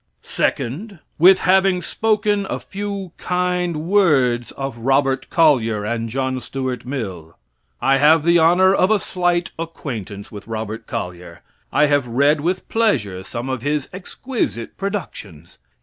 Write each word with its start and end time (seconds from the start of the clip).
Second. 0.23 0.97
With 1.19 1.37
having 1.41 1.83
spoken 1.83 2.47
a 2.49 2.59
few 2.59 3.11
kind 3.19 3.83
words 3.85 4.51
of 4.53 4.79
Robert 4.79 5.29
Collyer 5.29 5.85
and 5.85 6.09
John 6.09 6.39
Stuart 6.39 6.85
Mill. 6.87 7.37
I 7.83 7.97
have 7.99 8.23
the 8.23 8.39
honor 8.39 8.73
of 8.73 8.89
a 8.89 8.99
slight 8.99 9.51
acquaintance 9.59 10.31
with 10.31 10.47
Robert 10.47 10.87
Collyer. 10.87 11.41
I 11.71 11.85
have 11.85 12.07
read 12.07 12.41
with 12.41 12.67
pleasure 12.67 13.23
some 13.23 13.47
of 13.47 13.61
his 13.61 13.89
exquisite 13.93 14.75
productions. 14.75 15.59